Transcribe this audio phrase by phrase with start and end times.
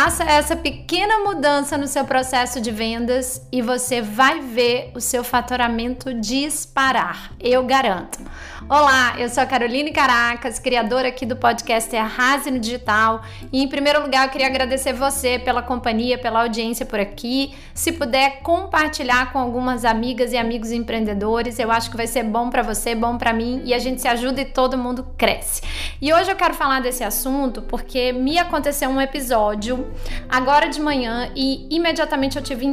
[0.00, 5.24] Faça essa pequena mudança no seu processo de vendas e você vai ver o seu
[5.24, 7.32] faturamento disparar.
[7.40, 8.20] Eu garanto.
[8.70, 13.22] Olá, eu sou a Caroline Caracas, criadora aqui do podcast Arrase no Digital.
[13.50, 17.54] E em primeiro lugar, eu queria agradecer você pela companhia, pela audiência por aqui.
[17.72, 22.50] Se puder compartilhar com algumas amigas e amigos empreendedores, eu acho que vai ser bom
[22.50, 25.62] para você, bom para mim e a gente se ajuda e todo mundo cresce.
[25.98, 29.90] E hoje eu quero falar desse assunto porque me aconteceu um episódio
[30.28, 32.66] agora de manhã e imediatamente eu tive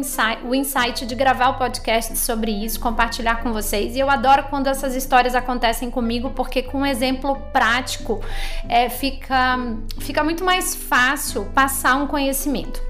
[0.43, 3.95] o insight de gravar o podcast sobre isso, compartilhar com vocês.
[3.95, 8.21] E eu adoro quando essas histórias acontecem acontecem comigo, porque com um exemplo prático
[8.67, 9.57] é, fica,
[9.99, 12.81] fica muito mais fácil passar um conhecimento.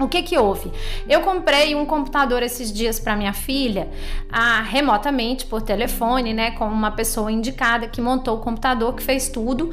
[0.00, 0.72] O que que houve?
[1.08, 3.88] Eu comprei um computador esses dias para minha filha,
[4.28, 9.28] ah, remotamente por telefone, né, com uma pessoa indicada que montou o computador, que fez
[9.28, 9.70] tudo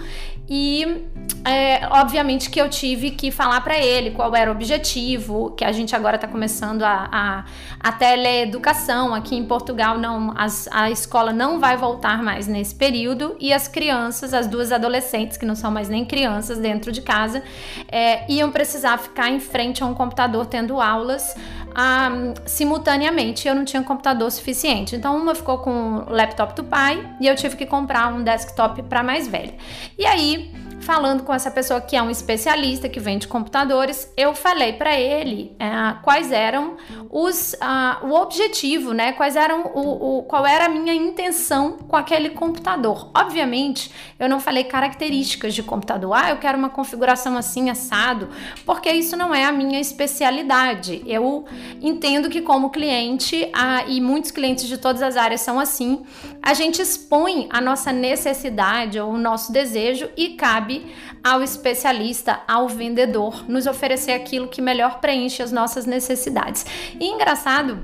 [0.50, 1.08] e
[1.46, 5.72] é, obviamente que eu tive que falar para ele qual era o objetivo, que a
[5.72, 7.46] gente agora está começando a, a,
[7.80, 13.36] a teleeducação aqui em Portugal, não as, a escola não vai voltar mais nesse período
[13.40, 17.42] e as crianças, as duas adolescentes que não são mais nem crianças dentro de casa,
[17.88, 21.36] é, iam precisar ficar em frente a um computador tendo aulas
[21.72, 23.48] um, simultaneamente.
[23.48, 27.36] Eu não tinha computador suficiente, então uma ficou com o laptop do pai e eu
[27.36, 29.54] tive que comprar um desktop para mais velha.
[29.98, 30.71] E aí Bye!
[30.82, 35.56] Falando com essa pessoa que é um especialista que vende computadores, eu falei para ele
[35.60, 36.78] é, quais eram
[37.10, 39.14] os uh, o objetivo, né?
[39.14, 43.12] Quais eram o, o, qual era a minha intenção com aquele computador.
[43.16, 46.14] Obviamente, eu não falei características de computador.
[46.14, 48.30] Ah, eu quero uma configuração assim assado,
[48.66, 51.04] porque isso não é a minha especialidade.
[51.06, 51.46] Eu
[51.82, 56.04] entendo que como cliente uh, e muitos clientes de todas as áreas são assim,
[56.42, 60.86] a gente expõe a nossa necessidade ou o nosso desejo e cabe cabe
[61.24, 66.66] ao especialista, ao vendedor, nos oferecer aquilo que melhor preenche as nossas necessidades.
[67.00, 67.80] E engraçado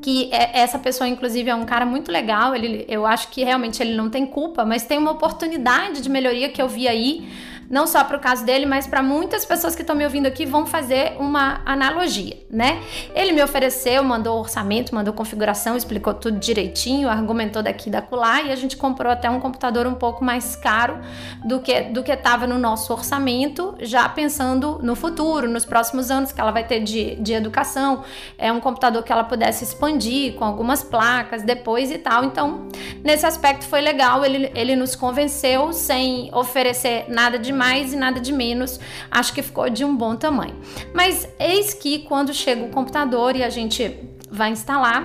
[0.00, 2.54] que é, essa pessoa, inclusive, é um cara muito legal.
[2.54, 6.48] Ele, eu acho que realmente ele não tem culpa, mas tem uma oportunidade de melhoria
[6.48, 7.28] que eu vi aí
[7.72, 10.44] não só para o caso dele, mas para muitas pessoas que estão me ouvindo aqui
[10.44, 12.82] vão fazer uma analogia, né?
[13.14, 18.52] Ele me ofereceu, mandou orçamento, mandou configuração, explicou tudo direitinho, argumentou daqui da colar e
[18.52, 20.98] a gente comprou até um computador um pouco mais caro
[21.46, 26.30] do que do que estava no nosso orçamento, já pensando no futuro, nos próximos anos
[26.30, 28.04] que ela vai ter de, de educação.
[28.36, 32.22] É um computador que ela pudesse expandir com algumas placas depois e tal.
[32.22, 32.68] Então,
[33.02, 38.18] nesse aspecto foi legal, ele, ele nos convenceu sem oferecer nada demais mais e nada
[38.20, 38.80] de menos.
[39.08, 40.56] Acho que ficou de um bom tamanho.
[40.92, 43.96] Mas eis que quando chega o computador e a gente
[44.28, 45.00] vai instalar,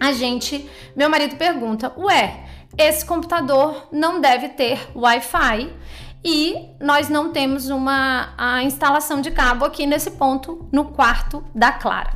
[0.00, 2.44] a gente, meu marido pergunta: "Ué,
[2.76, 5.70] esse computador não deve ter Wi-Fi?"
[6.24, 11.70] e nós não temos uma a instalação de cabo aqui nesse ponto no quarto da
[11.70, 12.12] Clara.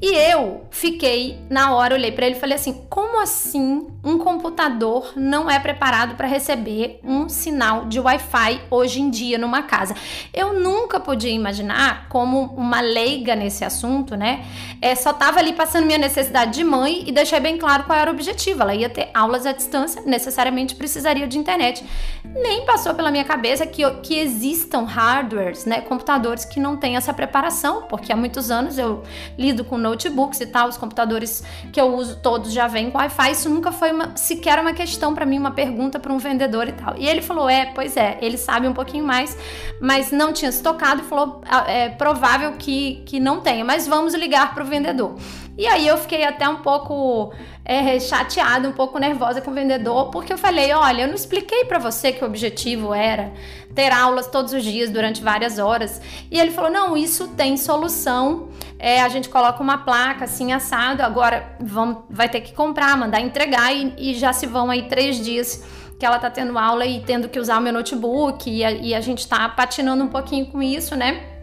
[0.00, 5.12] E eu fiquei, na hora, olhei para ele e falei assim: como assim um computador
[5.16, 9.94] não é preparado para receber um sinal de Wi-Fi hoje em dia numa casa?
[10.34, 14.44] Eu nunca podia imaginar como uma leiga nesse assunto, né?
[14.82, 18.10] É, só tava ali passando minha necessidade de mãe e deixei bem claro qual era
[18.10, 18.60] o objetivo.
[18.62, 21.82] Ela ia ter aulas à distância, necessariamente precisaria de internet.
[22.22, 25.80] Nem passou pela minha cabeça que, que existam hardwares, né?
[25.80, 29.02] Computadores que não têm essa preparação, porque há muitos anos eu
[29.38, 31.42] lido com notebooks e tal, os computadores
[31.72, 33.32] que eu uso todos já vêm com Wi-Fi.
[33.32, 36.72] Isso nunca foi uma, sequer uma questão para mim, uma pergunta para um vendedor e
[36.72, 36.94] tal.
[36.96, 39.36] E ele falou: é, pois é, ele sabe um pouquinho mais,
[39.80, 43.86] mas não tinha se tocado e falou: ah, é provável que, que não tenha, mas
[43.86, 45.16] vamos ligar para o vendedor.
[45.56, 47.32] E aí eu fiquei até um pouco
[47.64, 51.64] é, chateada, um pouco nervosa com o vendedor, porque eu falei: olha, eu não expliquei
[51.64, 53.32] para você que o objetivo era
[53.74, 56.00] ter aulas todos os dias durante várias horas.
[56.30, 58.48] E ele falou: não, isso tem solução.
[58.78, 63.20] É, a gente coloca uma placa assim assado, agora vamos, vai ter que comprar, mandar
[63.20, 65.64] entregar e, e já se vão aí três dias
[65.98, 68.94] que ela tá tendo aula e tendo que usar o meu notebook e a, e
[68.94, 71.35] a gente tá patinando um pouquinho com isso, né?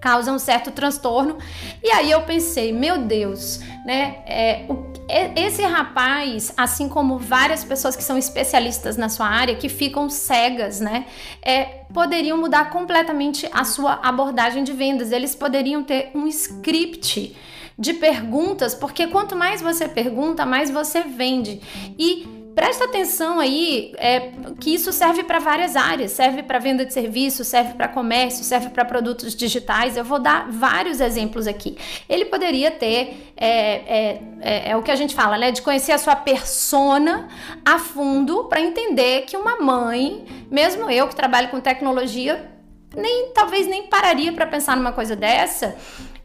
[0.00, 1.38] Causa um certo transtorno.
[1.82, 4.18] E aí eu pensei, meu Deus, né?
[4.26, 4.88] É, o,
[5.36, 10.80] esse rapaz, assim como várias pessoas que são especialistas na sua área, que ficam cegas,
[10.80, 11.06] né?
[11.42, 11.62] É,
[11.92, 15.10] poderiam mudar completamente a sua abordagem de vendas.
[15.10, 17.34] Eles poderiam ter um script
[17.78, 21.60] de perguntas, porque quanto mais você pergunta, mais você vende.
[21.98, 26.92] E presta atenção aí é, que isso serve para várias áreas, serve para venda de
[26.92, 29.96] serviços, serve para comércio, serve para produtos digitais.
[29.96, 31.78] Eu vou dar vários exemplos aqui.
[32.08, 35.92] Ele poderia ter é, é, é, é o que a gente fala, né, de conhecer
[35.92, 37.28] a sua persona
[37.64, 42.50] a fundo para entender que uma mãe, mesmo eu que trabalho com tecnologia,
[42.96, 45.76] nem talvez nem pararia para pensar numa coisa dessa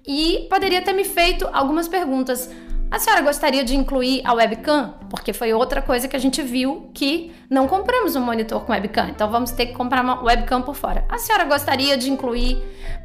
[0.03, 2.49] e poderia ter me feito algumas perguntas.
[2.93, 4.93] A senhora gostaria de incluir a webcam?
[5.09, 9.09] Porque foi outra coisa que a gente viu que não compramos um monitor com webcam,
[9.09, 11.05] então vamos ter que comprar uma webcam por fora.
[11.07, 12.57] A senhora gostaria de incluir,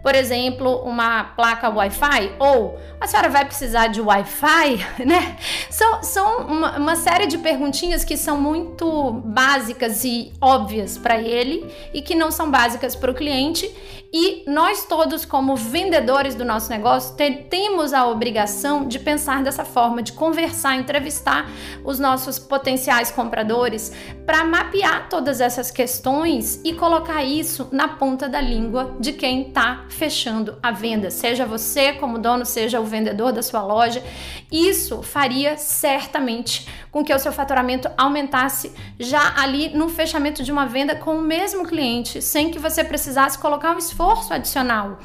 [0.03, 2.33] por exemplo, uma placa Wi-Fi?
[2.39, 4.87] Ou a senhora vai precisar de Wi-Fi?
[5.09, 5.37] Né?
[5.71, 11.67] São, são uma, uma série de perguntinhas que são muito básicas e óbvias para ele
[11.95, 13.71] e que não são básicas para o cliente.
[14.13, 17.15] E nós todos, como vendedores do nosso negócio,
[17.51, 21.47] temos a obrigação de pensar dessa forma de conversar, entrevistar
[21.85, 23.93] os nossos potenciais compradores
[24.25, 29.85] para mapear todas essas questões e colocar isso na ponta da língua de quem está
[29.89, 34.03] fechando a venda, seja você como dono, seja o vendedor da sua loja.
[34.51, 40.67] Isso faria certamente com que o seu faturamento aumentasse já ali no fechamento de uma
[40.67, 44.99] venda com o mesmo cliente, sem que você precisasse colocar um esforço adicional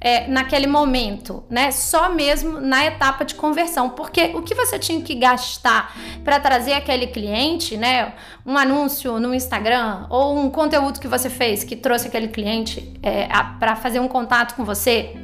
[0.00, 1.70] é, naquele momento, né?
[1.70, 5.94] Só mesmo na etapa de conversão, porque o que você tinha que gastar
[6.24, 8.14] para trazer aquele cliente, né?
[8.46, 13.28] Um anúncio no Instagram ou um conteúdo que você fez que trouxe aquele cliente é,
[13.58, 15.14] para fazer um contato com você,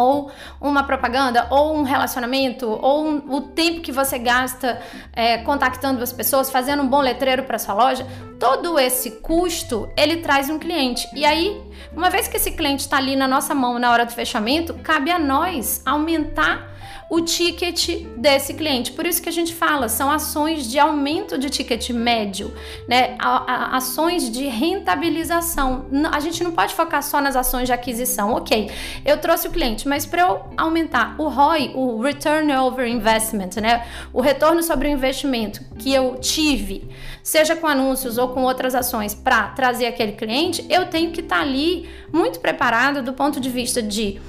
[0.00, 0.30] ou
[0.60, 4.80] uma propaganda, ou um relacionamento, ou um, o tempo que você gasta
[5.12, 8.06] é, contactando as pessoas, fazendo um bom letreiro para sua loja,
[8.38, 11.08] todo esse custo ele traz um cliente.
[11.14, 11.60] E aí,
[11.94, 15.10] uma vez que esse cliente está ali na nossa mão na hora do fechamento, cabe
[15.10, 16.69] a nós aumentar
[17.10, 18.92] o ticket desse cliente.
[18.92, 22.54] Por isso que a gente fala, são ações de aumento de ticket médio,
[22.86, 23.16] né?
[23.18, 25.86] A, a, ações de rentabilização.
[26.12, 28.32] A gente não pode focar só nas ações de aquisição.
[28.34, 28.70] Ok,
[29.04, 33.84] eu trouxe o cliente, mas para eu aumentar o ROI, o Return Over Investment, né?
[34.12, 36.88] O retorno sobre o investimento que eu tive,
[37.24, 41.38] seja com anúncios ou com outras ações, para trazer aquele cliente, eu tenho que estar
[41.38, 44.20] tá ali muito preparado do ponto de vista de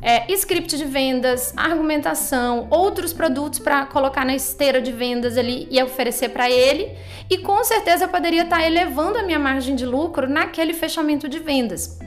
[0.00, 5.82] é, script de vendas, argumentação, outros produtos para colocar na esteira de vendas ali e
[5.82, 6.96] oferecer para ele.
[7.28, 11.28] E com certeza eu poderia estar tá elevando a minha margem de lucro naquele fechamento
[11.28, 11.98] de vendas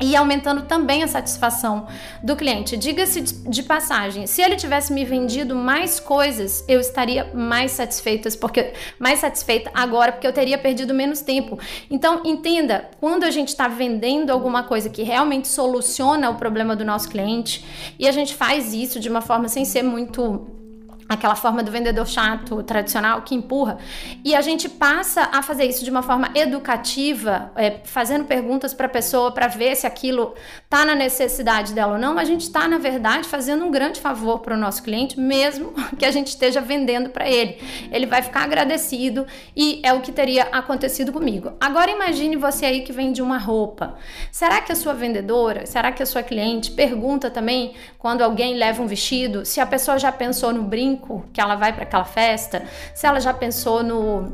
[0.00, 1.86] e aumentando também a satisfação
[2.22, 2.76] do cliente.
[2.76, 8.72] Diga-se de passagem, se ele tivesse me vendido mais coisas, eu estaria mais satisfeita, porque
[8.98, 11.58] mais satisfeita agora, porque eu teria perdido menos tempo.
[11.90, 16.84] Então, entenda, quando a gente está vendendo alguma coisa que realmente soluciona o problema do
[16.84, 17.64] nosso cliente,
[17.98, 20.63] e a gente faz isso de uma forma sem ser muito
[21.08, 23.78] aquela forma do vendedor chato tradicional que empurra.
[24.24, 28.86] E a gente passa a fazer isso de uma forma educativa é, fazendo perguntas para
[28.86, 30.34] a pessoa para ver se aquilo
[30.68, 34.40] tá na necessidade dela ou não a gente está na verdade fazendo um grande favor
[34.40, 37.58] para o nosso cliente mesmo que a gente esteja vendendo para ele.
[37.92, 41.52] Ele vai ficar agradecido e é o que teria acontecido comigo.
[41.60, 43.96] Agora imagine você aí que vende uma roupa.
[44.32, 48.82] Será que a sua vendedora será que a sua cliente pergunta também quando alguém leva
[48.82, 52.04] um vestido se a pessoa já pensou no brinco brinco que ela vai para aquela
[52.04, 52.64] festa,
[52.94, 54.32] se ela já pensou no,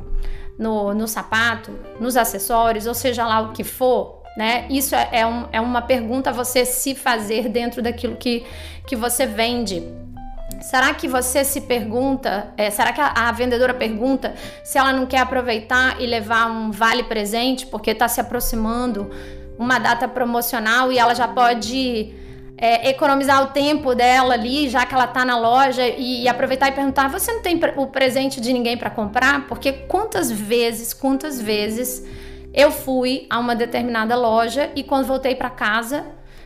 [0.58, 4.66] no, no sapato, nos acessórios, ou seja lá o que for, né?
[4.70, 8.46] Isso é, é, um, é uma pergunta a você se fazer dentro daquilo que,
[8.86, 9.82] que você vende.
[10.60, 15.06] Será que você se pergunta, é, será que a, a, vendedora pergunta se ela não
[15.06, 19.10] quer aproveitar e levar um vale presente porque está se aproximando
[19.58, 22.14] uma data promocional e ela já pode
[22.60, 26.68] é, economizar o tempo dela ali, já que ela tá na loja, e, e aproveitar
[26.68, 29.46] e perguntar: você não tem o presente de ninguém para comprar?
[29.46, 32.06] Porque quantas vezes, quantas vezes
[32.52, 36.04] eu fui a uma determinada loja e quando voltei para casa,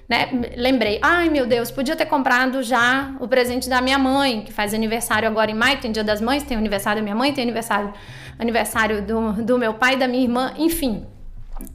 [0.09, 4.53] né, lembrei, ai meu Deus, podia ter comprado já o presente da minha mãe, que
[4.53, 7.43] faz aniversário agora em maio, tem dia das mães, tem aniversário da minha mãe, tem
[7.43, 7.93] aniversário,
[8.39, 11.07] aniversário do, do meu pai, da minha irmã, enfim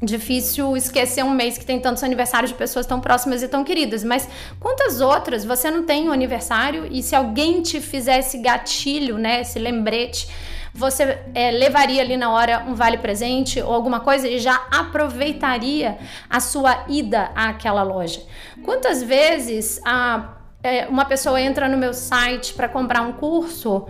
[0.01, 4.03] difícil esquecer um mês que tem tantos aniversários de pessoas tão próximas e tão queridas,
[4.03, 4.27] mas
[4.59, 9.41] quantas outras você não tem um aniversário e se alguém te fizer esse gatilho, né,
[9.41, 10.27] esse lembrete,
[10.73, 15.97] você é, levaria ali na hora um vale presente ou alguma coisa e já aproveitaria
[16.29, 18.21] a sua ida àquela loja.
[18.63, 23.87] Quantas vezes a, é, uma pessoa entra no meu site para comprar um curso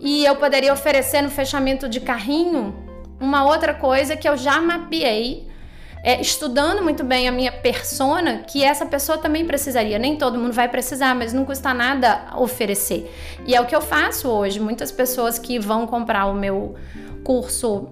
[0.00, 2.74] e eu poderia oferecer no fechamento de carrinho
[3.22, 5.46] uma outra coisa que eu já mapeei,
[6.02, 9.98] é, estudando muito bem a minha persona, que essa pessoa também precisaria.
[10.00, 13.08] Nem todo mundo vai precisar, mas não custa nada oferecer.
[13.46, 14.58] E é o que eu faço hoje.
[14.58, 16.74] Muitas pessoas que vão comprar o meu
[17.22, 17.88] curso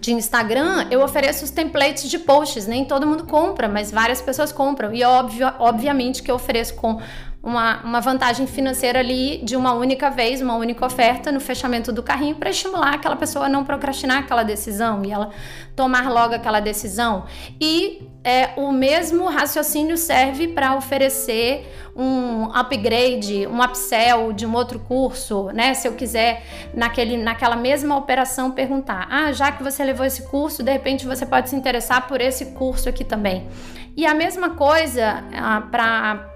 [0.00, 2.66] de Instagram, eu ofereço os templates de posts.
[2.66, 4.92] Nem todo mundo compra, mas várias pessoas compram.
[4.92, 7.00] E óbvio, obviamente que eu ofereço com
[7.42, 12.02] uma, uma vantagem financeira ali de uma única vez, uma única oferta no fechamento do
[12.02, 15.30] carrinho para estimular aquela pessoa a não procrastinar aquela decisão e ela
[15.76, 17.26] tomar logo aquela decisão.
[17.60, 24.80] E é, o mesmo raciocínio serve para oferecer um upgrade, um upsell de um outro
[24.80, 25.74] curso, né?
[25.74, 26.42] Se eu quiser
[26.74, 31.24] naquele, naquela mesma operação perguntar, ah, já que você levou esse curso, de repente você
[31.24, 33.48] pode se interessar por esse curso aqui também.
[33.96, 36.27] E a mesma coisa ah, para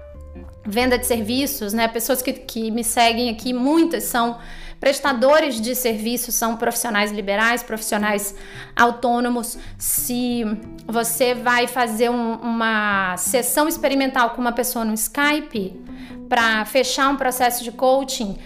[0.65, 1.87] venda de serviços, né?
[1.87, 4.37] Pessoas que, que me seguem aqui, muitas são
[4.79, 8.35] prestadores de serviços, são profissionais liberais, profissionais
[8.75, 9.57] autônomos.
[9.77, 10.43] Se
[10.85, 15.79] você vai fazer um, uma sessão experimental com uma pessoa no Skype
[16.27, 18.37] para fechar um processo de coaching,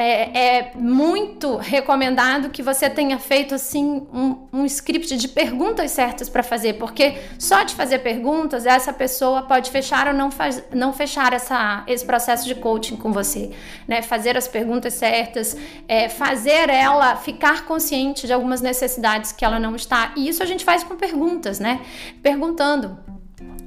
[0.00, 6.28] é, é, muito recomendado que você tenha feito assim um, um script de perguntas certas
[6.28, 10.90] para fazer, porque só de fazer perguntas essa pessoa pode fechar ou não, faz, não
[10.92, 13.50] fechar essa, esse processo de coaching com você,
[13.86, 14.00] né?
[14.00, 15.54] Fazer as perguntas certas,
[15.86, 20.14] é, fazer ela ficar consciente de algumas necessidades que ela não está.
[20.16, 21.80] E isso a gente faz com perguntas, né?
[22.22, 23.19] Perguntando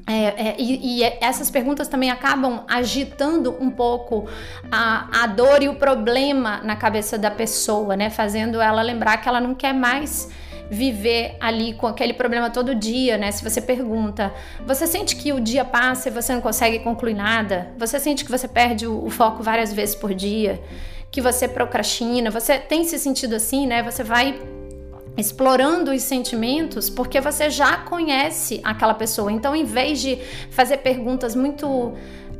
[0.06, 4.28] é, é, e, e, essas perguntas também acabam agitando um pouco
[4.70, 8.10] a, a dor e o problema na cabeça da pessoa, né?
[8.10, 10.30] Fazendo ela lembrar que ela não quer mais
[10.70, 13.32] viver ali com aquele problema todo dia, né?
[13.32, 14.34] Se você pergunta,
[14.66, 17.72] você sente que o dia passa e você não consegue concluir nada?
[17.78, 20.62] Você sente que você perde o, o foco várias vezes por dia?
[21.10, 22.30] Que você procrastina?
[22.30, 23.82] Você tem se sentido assim, né?
[23.84, 24.38] Você vai
[25.18, 29.32] explorando os sentimentos porque você já conhece aquela pessoa.
[29.32, 30.18] Então, em vez de
[30.50, 31.94] fazer perguntas muito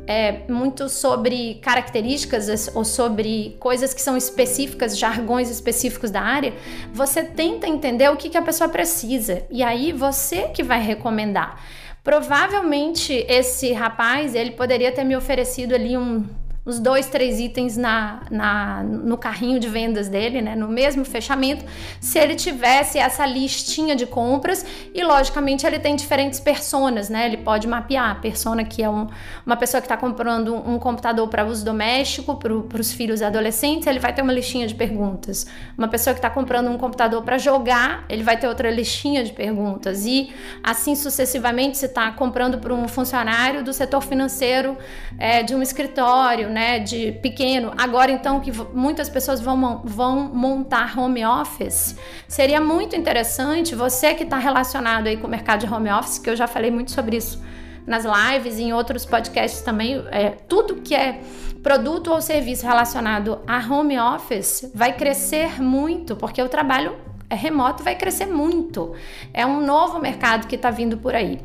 [0.06, 6.52] é, muito sobre características ou sobre coisas que são específicas, jargões específicos da área,
[6.92, 11.58] você tenta entender o que, que a pessoa precisa e aí você que vai recomendar.
[12.02, 16.24] Provavelmente esse rapaz ele poderia ter me oferecido ali um
[16.64, 21.64] os dois, três itens na, na, no carrinho de vendas dele, né, no mesmo fechamento,
[22.00, 27.26] se ele tivesse essa listinha de compras e, logicamente, ele tem diferentes personas, né?
[27.26, 29.08] Ele pode mapear a persona que é um,
[29.44, 33.98] uma pessoa que está comprando um, computador para uso doméstico, para os filhos adolescentes, ele
[33.98, 35.46] vai ter uma listinha de perguntas.
[35.76, 39.32] Uma pessoa que está comprando um computador para jogar, ele vai ter outra listinha de
[39.32, 40.06] perguntas.
[40.06, 44.76] E assim sucessivamente, se está comprando para um funcionário do setor financeiro
[45.18, 47.72] é, de um escritório, né, de pequeno.
[47.76, 51.96] Agora, então, que muitas pessoas vão, vão montar home office,
[52.28, 56.30] seria muito interessante você que está relacionado aí com o mercado de home office, que
[56.30, 57.42] eu já falei muito sobre isso
[57.84, 61.20] nas lives e em outros podcasts também, é, tudo que é
[61.62, 66.96] produto ou serviço relacionado a home office vai crescer muito, porque o trabalho
[67.28, 68.94] é remoto vai crescer muito.
[69.32, 71.40] É um novo mercado que está vindo por aí.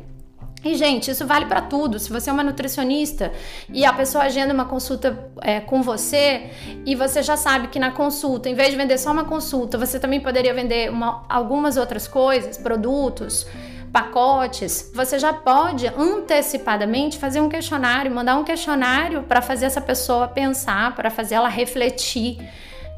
[0.62, 1.98] E, gente, isso vale para tudo.
[1.98, 3.32] Se você é uma nutricionista
[3.72, 6.50] e a pessoa agenda uma consulta é, com você
[6.84, 9.98] e você já sabe que na consulta, em vez de vender só uma consulta, você
[9.98, 13.46] também poderia vender uma, algumas outras coisas, produtos,
[13.90, 20.28] pacotes, você já pode antecipadamente fazer um questionário, mandar um questionário para fazer essa pessoa
[20.28, 22.38] pensar, para fazer ela refletir.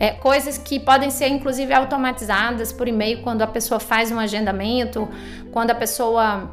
[0.01, 5.09] É, coisas que podem ser inclusive automatizadas por e-mail quando a pessoa faz um agendamento,
[5.53, 6.51] quando a pessoa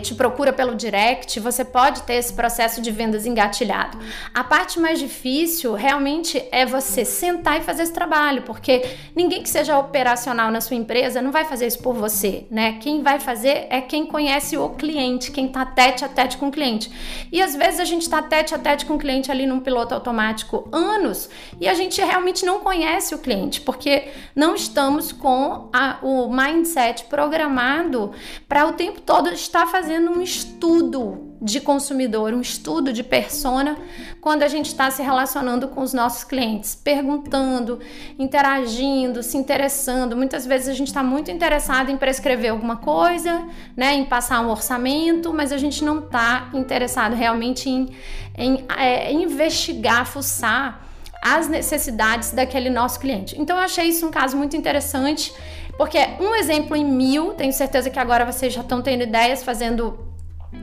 [0.00, 3.98] te procura pelo direct, você pode ter esse processo de vendas engatilhado.
[4.32, 9.48] A parte mais difícil realmente é você sentar e fazer esse trabalho, porque ninguém que
[9.48, 12.78] seja operacional na sua empresa não vai fazer isso por você, né?
[12.80, 16.52] Quem vai fazer é quem conhece o cliente, quem tá tete a tete com o
[16.52, 16.90] cliente.
[17.32, 19.94] E às vezes a gente tá tete a tete com o cliente ali num piloto
[19.94, 21.28] automático anos
[21.60, 27.04] e a gente realmente não conhece o cliente, porque não estamos com a, o mindset
[27.04, 28.12] programado
[28.48, 33.78] para o tempo todo estar fazendo um estudo de consumidor, um estudo de persona
[34.20, 37.80] quando a gente está se relacionando com os nossos clientes, perguntando,
[38.18, 40.14] interagindo, se interessando.
[40.14, 44.50] Muitas vezes a gente está muito interessado em prescrever alguma coisa, né, em passar um
[44.50, 47.88] orçamento, mas a gente não está interessado realmente em,
[48.36, 50.86] em é, investigar, fuçar
[51.22, 53.40] as necessidades daquele nosso cliente.
[53.40, 55.32] Então eu achei isso um caso muito interessante
[55.82, 59.98] porque um exemplo em mil, tenho certeza que agora vocês já estão tendo ideias, fazendo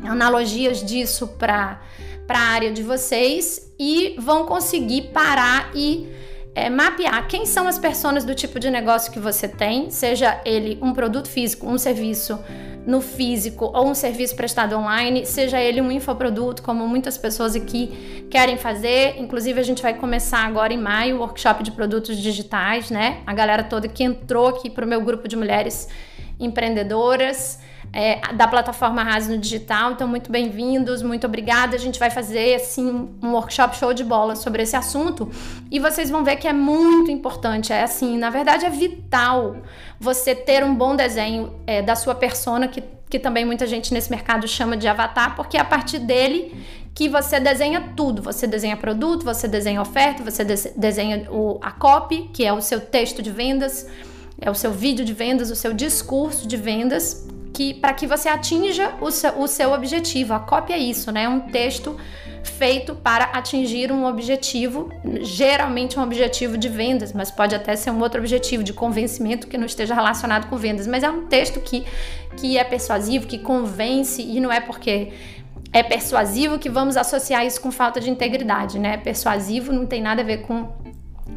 [0.02, 1.82] analogias disso para
[2.30, 6.08] a área de vocês e vão conseguir parar e
[6.56, 10.80] é, mapear quem são as pessoas do tipo de negócio que você tem, seja ele
[10.82, 12.40] um produto físico, um serviço
[12.90, 18.26] no físico ou um serviço prestado online, seja ele um infoproduto, como muitas pessoas aqui
[18.32, 19.16] querem fazer.
[19.20, 23.20] Inclusive, a gente vai começar agora em maio o workshop de produtos digitais, né?
[23.28, 25.88] A galera toda que entrou aqui para o meu grupo de mulheres
[26.40, 27.60] empreendedoras.
[27.92, 29.92] É, da plataforma Rase no Digital.
[29.92, 31.76] Então, muito bem-vindos, muito obrigada.
[31.76, 35.30] A gente vai fazer assim um workshop show de bola sobre esse assunto
[35.72, 37.74] e vocês vão ver que é muito importante.
[37.74, 39.58] É assim, na verdade, é vital
[40.00, 44.10] você ter um bom desenho é, da sua persona, que, que também muita gente nesse
[44.10, 46.56] mercado chama de avatar, porque é a partir dele
[46.94, 48.22] que você desenha tudo.
[48.22, 52.80] Você desenha produto, você desenha oferta, você desenha o, a copy, que é o seu
[52.80, 53.88] texto de vendas,
[54.40, 58.30] é o seu vídeo de vendas, o seu discurso de vendas que para que você
[58.30, 60.34] atinja o seu, o seu objetivo.
[60.34, 61.24] A cópia é isso, né?
[61.24, 61.98] É um texto
[62.44, 64.90] feito para atingir um objetivo,
[65.22, 69.58] geralmente um objetivo de vendas, mas pode até ser um outro objetivo de convencimento que
[69.58, 71.86] não esteja relacionado com vendas, mas é um texto que,
[72.38, 75.12] que é persuasivo, que convence e não é porque
[75.72, 78.98] é persuasivo que vamos associar isso com falta de integridade, né?
[78.98, 80.70] Persuasivo não tem nada a ver com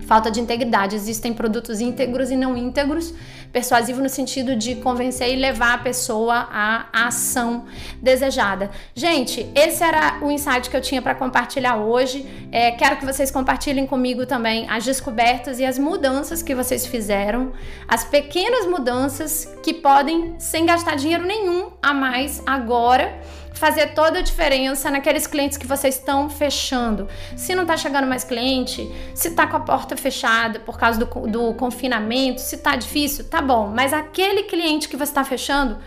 [0.00, 0.96] falta de integridade.
[0.96, 3.14] Existem produtos íntegros e não íntegros,
[3.52, 7.64] persuasivo no sentido de convencer e levar a pessoa à ação
[8.00, 8.70] desejada.
[8.94, 12.26] Gente, esse era o insight que eu tinha para compartilhar hoje.
[12.50, 17.52] É, quero que vocês compartilhem comigo também as descobertas e as mudanças que vocês fizeram,
[17.86, 23.20] as pequenas mudanças que podem, sem gastar dinheiro nenhum a mais agora
[23.54, 27.08] fazer toda a diferença naqueles clientes que vocês estão fechando.
[27.36, 31.06] Se não está chegando mais cliente, se está com a porta fechada por causa do,
[31.26, 33.68] do confinamento, se está difícil, tá bom.
[33.68, 35.78] Mas aquele cliente que você está fechando,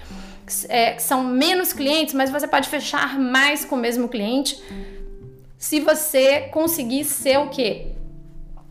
[0.69, 4.61] é, são menos clientes, mas você pode fechar mais com o mesmo cliente
[5.57, 7.94] se você conseguir ser o quê?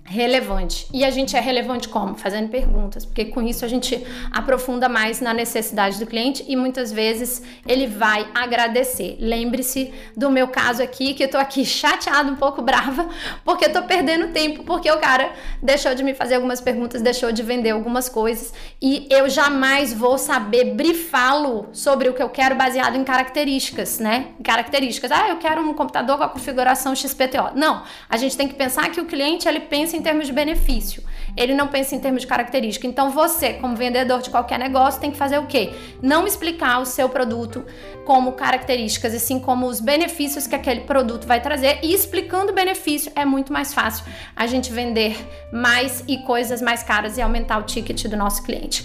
[0.04, 0.86] Relevante.
[0.92, 2.14] E a gente é relevante como?
[2.14, 6.92] Fazendo perguntas, porque com isso a gente aprofunda mais na necessidade do cliente e muitas
[6.92, 9.16] vezes ele vai agradecer.
[9.18, 13.08] Lembre-se do meu caso aqui, que eu tô aqui chateada, um pouco brava,
[13.44, 15.32] porque eu tô perdendo tempo, porque o cara
[15.62, 20.18] deixou de me fazer algumas perguntas, deixou de vender algumas coisas e eu jamais vou
[20.18, 24.26] saber brifá-lo sobre o que eu quero baseado em características, né?
[24.42, 25.10] Características.
[25.10, 27.52] Ah, eu quero um computador com a configuração XPTO.
[27.54, 30.32] Não, a gente tem que pensar que o cliente ele pensa pensa em termos de
[30.32, 31.02] benefício,
[31.36, 32.86] ele não pensa em termos de característica.
[32.86, 35.72] Então você, como vendedor de qualquer negócio, tem que fazer o quê?
[36.02, 37.64] Não explicar o seu produto
[38.04, 41.78] como características, e sim como os benefícios que aquele produto vai trazer.
[41.82, 44.04] E explicando o benefício é muito mais fácil
[44.34, 45.16] a gente vender
[45.52, 48.84] mais e coisas mais caras e aumentar o ticket do nosso cliente.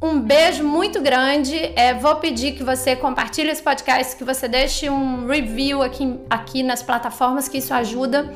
[0.00, 1.72] Um beijo muito grande.
[1.74, 6.62] É, vou pedir que você compartilhe esse podcast, que você deixe um review aqui, aqui
[6.62, 8.30] nas plataformas, que isso ajuda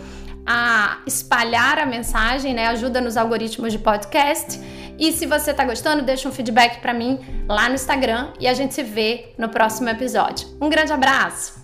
[0.46, 2.66] a espalhar a mensagem, né?
[2.68, 4.60] Ajuda nos algoritmos de podcast.
[4.98, 8.54] E se você tá gostando, deixa um feedback para mim lá no Instagram e a
[8.54, 10.48] gente se vê no próximo episódio.
[10.60, 11.59] Um grande abraço.